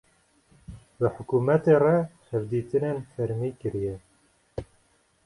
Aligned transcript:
bi 0.97 1.07
hukumetê 1.15 1.75
re 1.83 1.97
hevditînên 2.27 2.97
fermî 3.13 3.49
kiriye. 3.59 3.95